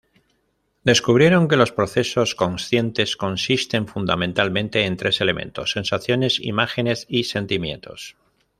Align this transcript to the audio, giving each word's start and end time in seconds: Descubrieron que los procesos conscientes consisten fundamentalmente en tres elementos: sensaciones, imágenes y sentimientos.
Descubrieron 0.83 1.47
que 1.47 1.57
los 1.57 1.71
procesos 1.71 2.33
conscientes 2.33 3.15
consisten 3.15 3.87
fundamentalmente 3.87 4.85
en 4.87 4.97
tres 4.97 5.21
elementos: 5.21 5.73
sensaciones, 5.73 6.39
imágenes 6.39 7.05
y 7.07 7.25
sentimientos. 7.25 8.15